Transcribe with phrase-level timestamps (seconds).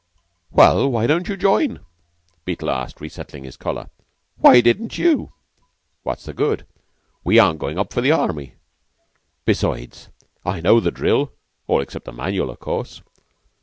[0.49, 1.85] "Well, why don't you join?"
[2.43, 3.91] Beetle asked, resettling his collar.
[4.37, 5.31] "Why didn't you?"
[6.01, 6.65] "What's the good?
[7.23, 8.55] We aren't goin' up for the Army.
[9.45, 10.09] Besides,
[10.43, 11.33] I know the drill
[11.67, 13.03] all except the manual, of course.